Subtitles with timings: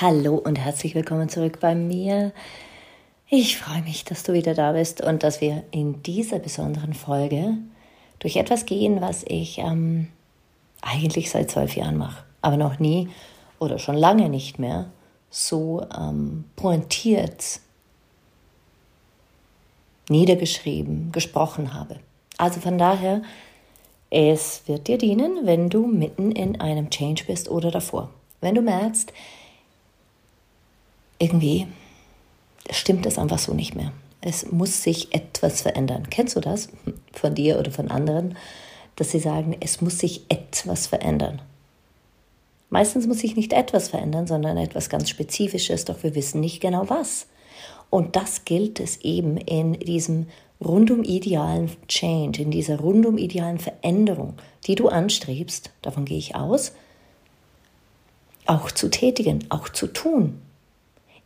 [0.00, 2.32] Hallo und herzlich willkommen zurück bei mir.
[3.28, 7.58] Ich freue mich, dass du wieder da bist und dass wir in dieser besonderen Folge
[8.18, 10.08] durch etwas gehen, was ich ähm,
[10.80, 13.10] eigentlich seit zwölf Jahren mache, aber noch nie
[13.58, 14.86] oder schon lange nicht mehr
[15.28, 17.60] so ähm, pointiert
[20.08, 22.00] niedergeschrieben, gesprochen habe.
[22.38, 23.20] Also von daher,
[24.08, 28.08] es wird dir dienen, wenn du mitten in einem Change bist oder davor.
[28.40, 29.12] Wenn du merkst,
[31.20, 31.68] irgendwie
[32.70, 33.92] stimmt es einfach so nicht mehr.
[34.20, 36.08] Es muss sich etwas verändern.
[36.10, 36.68] Kennst du das
[37.12, 38.36] von dir oder von anderen,
[38.96, 41.40] dass sie sagen, es muss sich etwas verändern?
[42.68, 46.88] Meistens muss sich nicht etwas verändern, sondern etwas ganz Spezifisches, doch wir wissen nicht genau
[46.88, 47.26] was.
[47.88, 50.26] Und das gilt es eben in diesem
[50.60, 54.34] rundum idealen Change, in dieser rundum idealen Veränderung,
[54.66, 56.72] die du anstrebst, davon gehe ich aus,
[58.46, 60.40] auch zu tätigen, auch zu tun.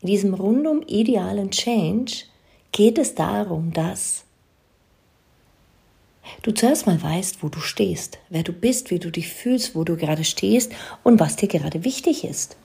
[0.04, 2.24] In diesem rundum idealen Change
[2.72, 4.24] geht es darum, dass
[6.42, 9.82] du zuerst mal weißt, wo du stehst, wer du bist, wie du dich fühlst, wo
[9.82, 10.72] du gerade stehst
[11.04, 12.58] und was dir gerade wichtig ist.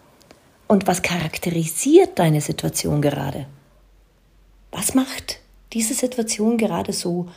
[0.67, 3.45] Und was charakterisiert deine Situation gerade?
[4.73, 5.39] Was macht
[5.71, 7.29] diese Situation gerade so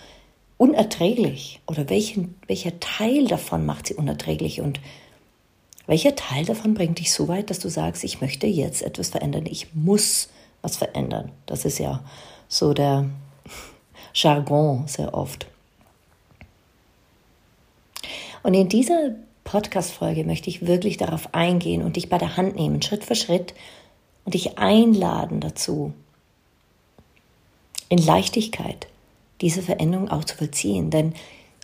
[0.56, 1.60] unerträglich?
[1.68, 4.62] Oder welchen, welcher Teil davon macht sie unerträglich?
[4.62, 4.80] Und
[5.86, 9.46] welcher Teil davon bringt dich so weit, dass du sagst, ich möchte jetzt etwas verändern,
[9.46, 10.28] ich muss
[10.62, 11.32] was verändern?
[11.46, 12.02] Das ist ja
[12.48, 13.10] so der
[14.14, 15.46] Jargon sehr oft.
[18.42, 22.82] Und in dieser Podcast-Folge möchte ich wirklich darauf eingehen und dich bei der Hand nehmen,
[22.82, 23.54] Schritt für Schritt,
[24.24, 25.92] und dich einladen dazu,
[27.88, 28.86] in Leichtigkeit
[29.40, 30.90] diese Veränderung auch zu vollziehen.
[30.90, 31.14] Denn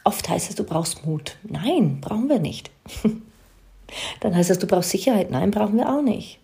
[0.05, 1.37] oft heißt es, du brauchst Mut.
[1.45, 2.71] Nein, brauchen wir nicht.
[4.21, 5.31] Dann heißt es, du brauchst Sicherheit.
[5.31, 6.39] Nein, brauchen wir auch nicht.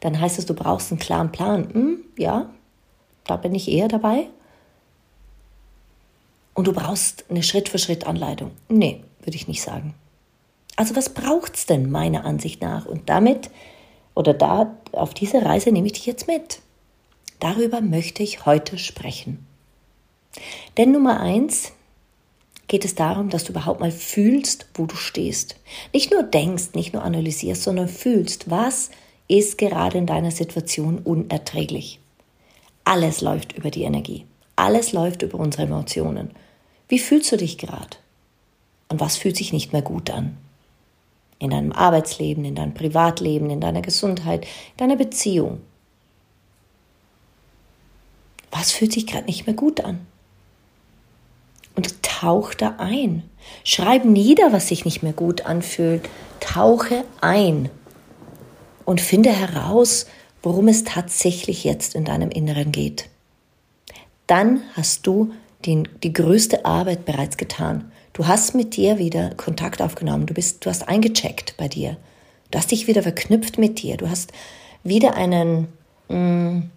[0.00, 1.68] Dann heißt es, du brauchst einen klaren Plan.
[1.72, 2.50] Hm, ja,
[3.24, 4.28] da bin ich eher dabei.
[6.54, 8.52] Und du brauchst eine Schritt-für-Schritt-Anleitung.
[8.68, 9.94] Nee, würde ich nicht sagen.
[10.76, 12.86] Also was braucht es denn meiner Ansicht nach?
[12.86, 13.50] Und damit
[14.14, 16.60] oder da auf diese Reise nehme ich dich jetzt mit.
[17.40, 19.46] Darüber möchte ich heute sprechen.
[20.76, 21.72] Denn Nummer eins,
[22.68, 25.56] geht es darum, dass du überhaupt mal fühlst, wo du stehst.
[25.92, 28.90] Nicht nur denkst, nicht nur analysierst, sondern fühlst, was
[29.28, 32.00] ist gerade in deiner Situation unerträglich.
[32.84, 34.24] Alles läuft über die Energie.
[34.54, 36.30] Alles läuft über unsere Emotionen.
[36.88, 37.96] Wie fühlst du dich gerade?
[38.88, 40.36] Und was fühlt sich nicht mehr gut an?
[41.38, 45.60] In deinem Arbeitsleben, in deinem Privatleben, in deiner Gesundheit, in deiner Beziehung.
[48.50, 50.06] Was fühlt sich gerade nicht mehr gut an?
[52.16, 53.22] Und tauche da ein.
[53.64, 56.08] Schreib nieder, was sich nicht mehr gut anfühlt.
[56.40, 57.68] Tauche ein
[58.84, 60.06] und finde heraus,
[60.42, 63.08] worum es tatsächlich jetzt in deinem Inneren geht.
[64.26, 65.32] Dann hast du
[65.64, 67.90] den, die größte Arbeit bereits getan.
[68.12, 70.26] Du hast mit dir wieder Kontakt aufgenommen.
[70.26, 71.96] Du, bist, du hast eingecheckt bei dir.
[72.50, 73.96] Du hast dich wieder verknüpft mit dir.
[73.96, 74.32] Du hast
[74.84, 75.68] wieder einen,
[76.08, 76.70] mh, mm,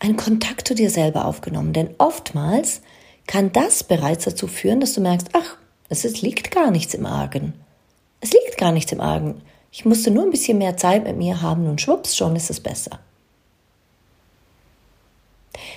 [0.00, 1.72] einen Kontakt zu dir selber aufgenommen.
[1.72, 2.82] Denn oftmals
[3.26, 5.56] kann das bereits dazu führen, dass du merkst, ach,
[5.88, 7.54] es liegt gar nichts im Argen.
[8.20, 9.42] Es liegt gar nichts im Argen.
[9.70, 12.60] Ich musste nur ein bisschen mehr Zeit mit mir haben und schwupps, schon ist es
[12.60, 13.00] besser.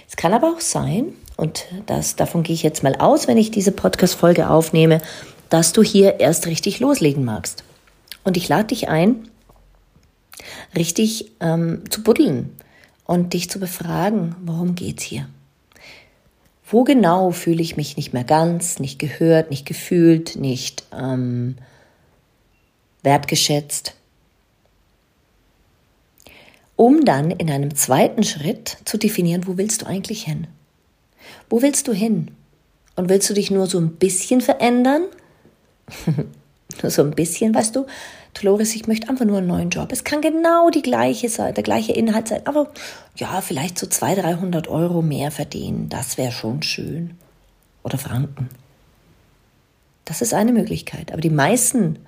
[0.08, 3.52] Es kann aber auch sein, und das, davon gehe ich jetzt mal aus, wenn ich
[3.52, 5.02] diese Podcast-Folge aufnehme,
[5.50, 7.64] dass du hier erst richtig loslegen magst.
[8.24, 9.30] Und ich lade dich ein,
[10.76, 12.56] richtig ähm, zu buddeln,
[13.06, 15.30] und dich zu befragen, worum geht's hier?
[16.68, 21.58] Wo genau fühle ich mich nicht mehr ganz, nicht gehört, nicht gefühlt, nicht ähm,
[23.04, 23.96] wertgeschätzt?
[26.76, 30.48] um dann in einem zweiten Schritt zu definieren, wo willst du eigentlich hin?
[31.50, 32.32] Wo willst du hin?
[32.96, 35.04] Und willst du dich nur so ein bisschen verändern?
[36.82, 37.86] nur so ein bisschen, weißt du?
[38.36, 39.92] Dolores, ich möchte einfach nur einen neuen Job.
[39.92, 42.70] Es kann genau die gleiche sein, der gleiche Inhalt sein, aber
[43.16, 45.88] ja, vielleicht so 200, 300 Euro mehr verdienen.
[45.90, 47.18] Das wäre schon schön.
[47.84, 48.50] Oder Franken.
[50.04, 51.12] Das ist eine Möglichkeit.
[51.12, 52.00] Aber die meisten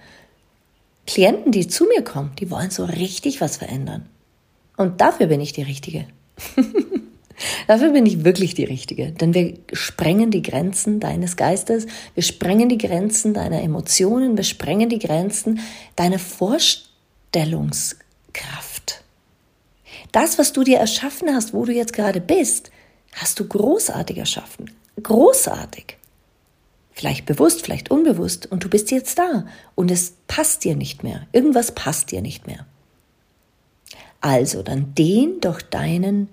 [1.06, 4.08] Klienten, die zu mir kommen, die wollen so richtig was verändern.
[4.76, 6.08] Und dafür bin ich die Richtige.
[7.68, 9.12] dafür bin ich wirklich die Richtige.
[9.12, 14.90] Denn wir sprengen die Grenzen deines Geistes, wir sprengen die Grenzen deiner Emotionen, wir sprengen
[14.90, 15.60] die Grenzen
[15.96, 19.04] deiner Vorstellungskraft.
[20.12, 22.72] Das, was du dir erschaffen hast, wo du jetzt gerade bist,
[23.14, 24.72] hast du großartig erschaffen.
[25.02, 25.98] Großartig.
[26.92, 28.52] Vielleicht bewusst, vielleicht unbewusst.
[28.52, 29.46] Und du bist jetzt da.
[29.76, 31.28] Und es passt dir nicht mehr.
[31.32, 32.66] Irgendwas passt dir nicht mehr.
[34.22, 36.30] Also dann dehn doch deinen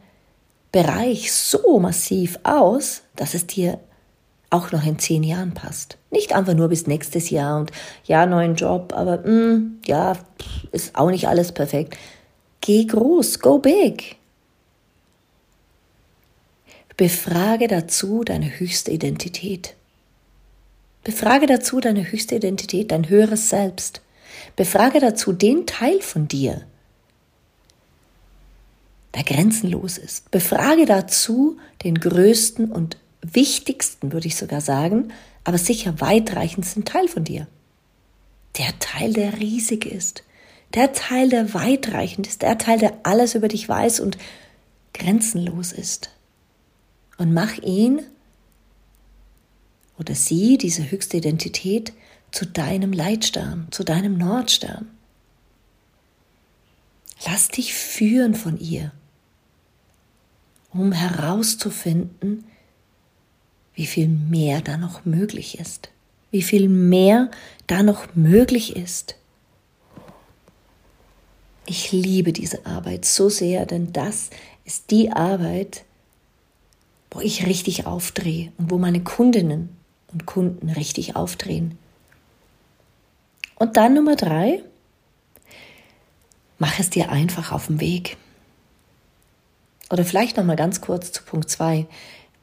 [0.75, 3.79] Bereich so massiv aus, dass es dir
[4.51, 5.99] auch noch in zehn Jahren passt.
[6.11, 7.71] Nicht einfach nur bis nächstes Jahr und
[8.07, 10.15] ja, neuen Job, aber mm, ja,
[10.73, 11.97] ist auch nicht alles perfekt.
[12.61, 14.17] Geh groß, go big.
[16.97, 19.77] Befrage dazu deine höchste Identität.
[21.05, 24.01] Befrage dazu deine höchste Identität, dein höheres Selbst.
[24.57, 26.63] Befrage dazu den Teil von dir,
[29.15, 30.31] der grenzenlos ist.
[30.31, 35.13] Befrage dazu den größten und wichtigsten, würde ich sogar sagen,
[35.45, 37.47] aber sicher weitreichendsten Teil von dir.
[38.59, 40.25] Der Teil, der riesig ist.
[40.75, 42.43] Der Teil, der weitreichend ist.
[42.43, 44.19] Der Teil, der alles über dich weiß und
[44.93, 46.11] grenzenlos ist.
[47.19, 48.03] Und mach ihn
[49.99, 51.93] oder sie, diese höchste Identität,
[52.33, 54.91] zu deinem Leitstern, zu deinem Nordstern.
[57.25, 58.91] Lass dich führen von ihr
[60.75, 62.45] um herauszufinden,
[63.75, 65.91] wie viel mehr da noch möglich ist,
[66.31, 67.31] wie viel mehr
[67.67, 69.17] da noch möglich ist.
[71.67, 74.31] Ich liebe diese Arbeit so sehr, denn das
[74.65, 75.85] ist die Arbeit,
[77.11, 79.71] wo ich richtig aufdrehe und wo meine Kundinnen
[80.13, 81.79] und Kunden richtig aufdrehen.
[83.57, 84.63] Und dann Nummer drei,
[86.59, 88.17] mach es dir einfach auf dem Weg.
[89.95, 91.87] Oder vielleicht noch mal ganz kurz zu Punkt 2.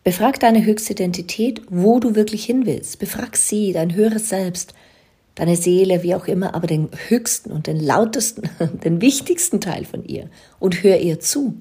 [0.06, 2.98] Befrag deine höchste Identität, wo du wirklich hin willst.
[2.98, 4.74] Befrag sie, dein höheres Selbst,
[5.36, 8.50] deine Seele, wie auch immer, aber den höchsten und den lautesten,
[8.86, 11.58] den wichtigsten Teil von ihr und hör ihr zu.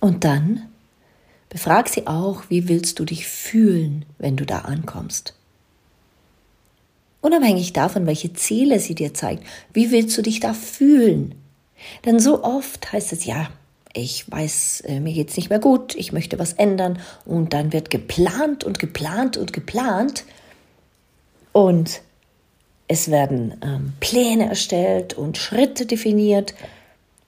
[0.00, 0.62] Und dann
[1.50, 5.34] befrag sie auch, wie willst du dich fühlen, wenn du da ankommst.
[7.20, 11.34] Unabhängig davon, welche Ziele sie dir zeigt, wie willst du dich da fühlen?
[12.04, 13.48] Denn so oft heißt es ja,
[13.92, 16.98] ich weiß, äh, mir geht's nicht mehr gut, ich möchte was ändern.
[17.24, 20.24] Und dann wird geplant und geplant und geplant.
[21.52, 22.00] Und
[22.86, 26.54] es werden ähm, Pläne erstellt und Schritte definiert.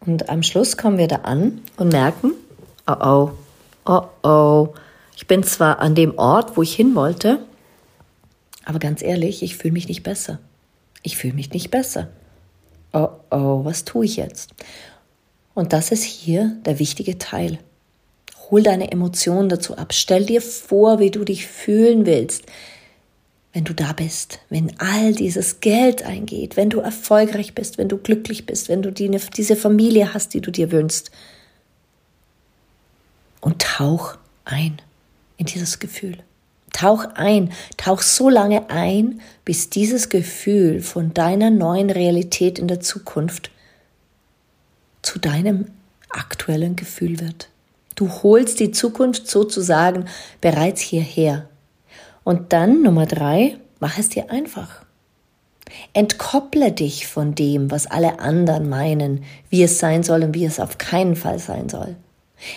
[0.00, 2.32] Und am Schluss kommen wir da an und merken,
[2.86, 3.30] oh oh,
[3.84, 4.68] oh oh,
[5.16, 7.44] ich bin zwar an dem Ort, wo ich hin wollte,
[8.64, 10.38] aber ganz ehrlich, ich fühle mich nicht besser.
[11.02, 12.08] Ich fühle mich nicht besser
[12.92, 14.50] oh oh, was tue ich jetzt?
[15.54, 17.58] Und das ist hier der wichtige Teil.
[18.50, 19.92] Hol deine Emotionen dazu ab.
[19.92, 22.44] Stell dir vor, wie du dich fühlen willst,
[23.52, 27.98] wenn du da bist, wenn all dieses Geld eingeht, wenn du erfolgreich bist, wenn du
[27.98, 31.10] glücklich bist, wenn du die, diese Familie hast, die du dir wünschst.
[33.40, 34.80] Und tauch ein
[35.36, 36.18] in dieses Gefühl.
[36.72, 42.80] Tauch ein, tauch so lange ein, bis dieses Gefühl von deiner neuen Realität in der
[42.80, 43.50] Zukunft
[45.02, 45.66] zu deinem
[46.08, 47.48] aktuellen Gefühl wird.
[47.94, 50.06] Du holst die Zukunft sozusagen
[50.40, 51.48] bereits hierher.
[52.24, 54.84] Und dann Nummer drei, mach es dir einfach.
[55.92, 60.60] Entkopple dich von dem, was alle anderen meinen, wie es sein soll und wie es
[60.60, 61.96] auf keinen Fall sein soll.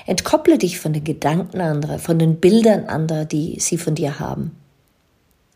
[0.05, 4.55] Entkopple dich von den Gedanken anderer, von den Bildern anderer, die sie von dir haben.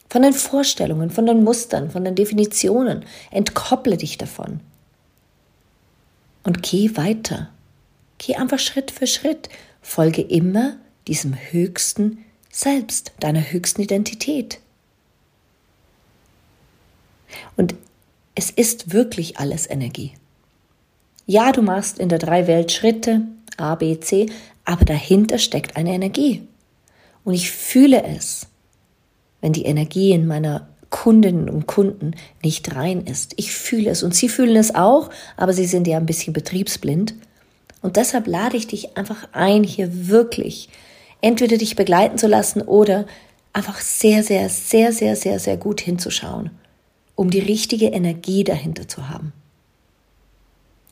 [0.09, 3.05] Von den Vorstellungen, von den Mustern, von den Definitionen.
[3.31, 4.59] Entkopple dich davon.
[6.43, 7.49] Und geh weiter.
[8.17, 9.49] Geh einfach Schritt für Schritt.
[9.81, 14.59] Folge immer diesem höchsten Selbst, deiner höchsten Identität.
[17.55, 17.75] Und
[18.35, 20.13] es ist wirklich alles Energie.
[21.25, 23.21] Ja, du machst in der drei Welt Schritte,
[23.59, 24.27] A, B, C,
[24.65, 26.47] aber dahinter steckt eine Energie.
[27.23, 28.47] Und ich fühle es,
[29.41, 33.33] wenn die Energie in meiner Kundinnen und Kunden nicht rein ist.
[33.37, 37.13] Ich fühle es und sie fühlen es auch, aber sie sind ja ein bisschen betriebsblind.
[37.81, 40.69] Und deshalb lade ich dich einfach ein, hier wirklich
[41.21, 43.05] entweder dich begleiten zu lassen oder
[43.53, 46.51] einfach sehr, sehr, sehr, sehr, sehr, sehr gut hinzuschauen,
[47.15, 49.33] um die richtige Energie dahinter zu haben.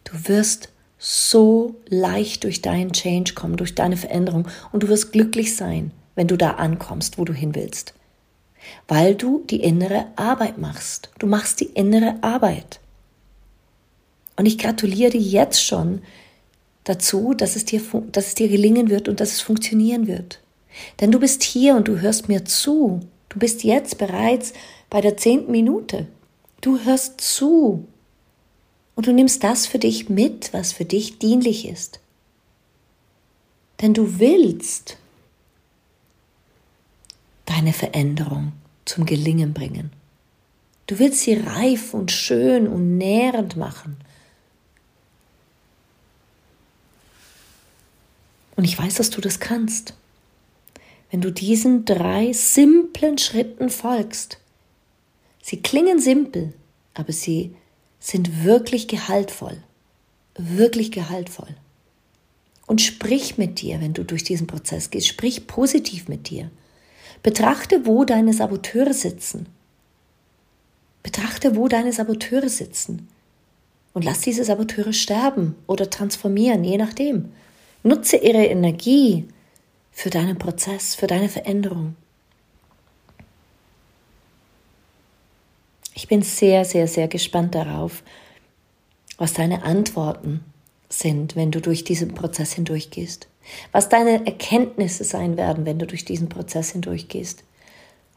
[0.03, 5.55] Du wirst so leicht durch deinen Change kommen, durch deine Veränderung und du wirst glücklich
[5.55, 7.93] sein, wenn du da ankommst, wo du hin willst.
[8.87, 11.09] Weil du die innere Arbeit machst.
[11.19, 12.79] Du machst die innere Arbeit.
[14.35, 16.01] Und ich gratuliere dir jetzt schon
[16.83, 20.39] dazu, dass es dir, dass es dir gelingen wird und dass es funktionieren wird.
[20.99, 23.01] Denn du bist hier und du hörst mir zu.
[23.29, 24.53] Du bist jetzt bereits
[24.89, 26.07] bei der zehnten Minute.
[26.61, 27.87] Du hörst zu.
[28.97, 31.99] Und du nimmst das für dich mit, was für dich dienlich ist.
[33.79, 34.97] Denn du willst
[37.45, 38.53] deine Veränderung
[38.85, 39.91] zum Gelingen bringen.
[40.87, 43.97] Du willst sie reif und schön und nährend machen.
[48.55, 49.93] Und ich weiß, dass du das kannst.
[51.11, 54.39] Wenn du diesen drei simplen Schritten folgst.
[55.43, 56.53] Sie klingen simpel,
[56.95, 57.53] aber sie
[57.99, 59.57] sind wirklich gehaltvoll.
[60.35, 61.55] Wirklich gehaltvoll.
[62.67, 65.07] Und sprich mit dir, wenn du durch diesen Prozess gehst.
[65.07, 66.51] Sprich positiv mit dir.
[67.23, 69.47] Betrachte, wo deine Saboteure sitzen.
[71.01, 73.07] Betrachte, wo deine Saboteure sitzen.
[73.93, 77.31] Und lass diese Saboteure sterben oder transformieren, je nachdem.
[77.83, 79.27] Nutze ihre Energie
[79.91, 81.95] für deinen Prozess, für deine Veränderung.
[85.97, 88.03] Ich bin sehr, sehr, sehr gespannt darauf,
[89.17, 90.43] was deine Antworten
[90.89, 93.27] sind, wenn du durch diesen Prozess hindurchgehst.
[93.71, 97.43] Was deine Erkenntnisse sein werden, wenn du durch diesen Prozess hindurchgehst.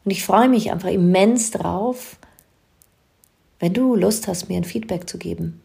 [0.05, 2.17] Und ich freue mich einfach immens drauf,
[3.59, 5.59] wenn du Lust hast, mir ein Feedback zu geben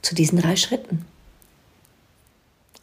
[0.00, 1.04] zu diesen drei Schritten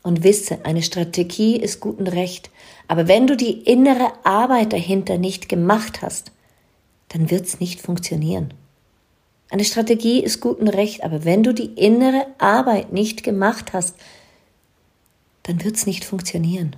[0.04, 2.52] und wisse, eine Strategie ist gut und recht.
[2.88, 6.32] Aber wenn du die innere Arbeit dahinter nicht gemacht hast,
[7.16, 8.54] dann wird es nicht funktionieren.
[9.50, 13.96] Eine Strategie ist gut und recht, aber wenn du die innere Arbeit nicht gemacht hast,
[15.44, 16.76] dann wird es nicht funktionieren.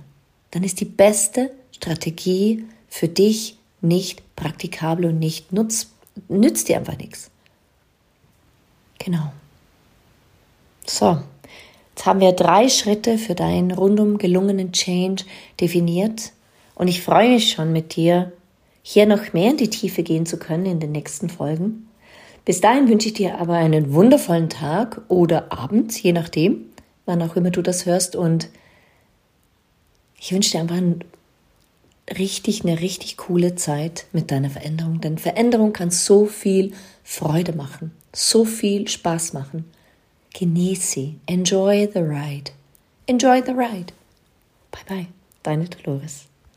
[0.52, 5.88] Dann ist die beste Strategie für dich nicht praktikabel und nicht nutz,
[6.28, 7.32] nützt dir einfach nichts.
[9.00, 9.32] Genau.
[10.86, 11.18] So,
[11.96, 15.24] Jetzt haben wir drei Schritte für deinen rundum gelungenen Change
[15.60, 16.30] definiert
[16.76, 18.30] und ich freue mich schon mit dir,
[18.90, 21.90] hier noch mehr in die Tiefe gehen zu können in den nächsten Folgen.
[22.46, 26.64] Bis dahin wünsche ich dir aber einen wundervollen Tag oder Abend, je nachdem,
[27.04, 28.48] wann auch immer du das hörst und
[30.18, 31.04] ich wünsche dir einfach ein
[32.16, 36.72] richtig, eine richtig coole Zeit mit deiner Veränderung, denn Veränderung kann so viel
[37.04, 39.66] Freude machen, so viel Spaß machen.
[40.32, 41.16] Genieße sie.
[41.26, 42.52] Enjoy the ride.
[43.04, 43.92] Enjoy the ride.
[44.70, 45.06] Bye bye.
[45.42, 46.28] Deine Dolores.